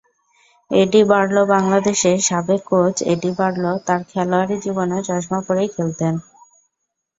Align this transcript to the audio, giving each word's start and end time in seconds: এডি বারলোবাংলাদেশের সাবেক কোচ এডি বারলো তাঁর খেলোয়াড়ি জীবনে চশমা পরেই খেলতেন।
এডি 0.71 1.01
বারলোবাংলাদেশের 1.09 2.17
সাবেক 2.27 2.61
কোচ 2.69 2.95
এডি 3.11 3.31
বারলো 3.39 3.71
তাঁর 3.87 4.01
খেলোয়াড়ি 4.09 4.55
জীবনে 4.65 4.97
চশমা 5.07 5.39
পরেই 5.47 5.69
খেলতেন। 5.75 6.13